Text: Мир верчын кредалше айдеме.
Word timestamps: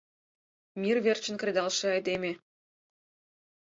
Мир 0.81 0.97
верчын 1.05 1.35
кредалше 1.39 1.87
айдеме. 1.95 2.31